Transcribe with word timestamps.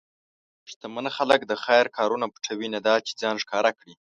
شتمن 0.69 1.05
خلک 1.17 1.39
د 1.45 1.53
خیر 1.63 1.85
کارونه 1.97 2.25
پټوي، 2.33 2.67
نه 2.75 2.79
دا 2.87 2.95
چې 3.05 3.11
ځان 3.21 3.35
ښکاره 3.43 3.71
کړي. 3.79 3.93